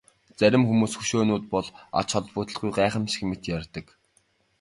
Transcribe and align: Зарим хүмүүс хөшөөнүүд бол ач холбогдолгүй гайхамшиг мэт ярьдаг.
Зарим 0.39 0.63
хүмүүс 0.67 0.93
хөшөөнүүд 0.97 1.43
бол 1.53 1.67
ач 1.99 2.09
холбогдолгүй 2.13 2.71
гайхамшиг 2.79 3.23
мэт 3.27 3.43
ярьдаг. 3.57 3.85